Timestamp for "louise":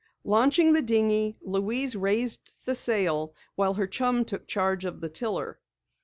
1.43-1.95